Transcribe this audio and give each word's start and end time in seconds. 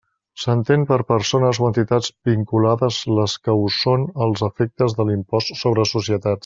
S'entén 0.43 0.85
per 0.91 0.97
persones 1.11 1.59
o 1.65 1.67
entitats 1.71 2.09
vinculades 2.31 2.99
les 3.19 3.37
que 3.45 3.57
ho 3.61 3.71
són 3.79 4.09
als 4.27 4.45
efectes 4.53 5.01
de 5.01 5.11
l'impost 5.11 5.59
sobre 5.65 5.91
societats. 5.97 6.39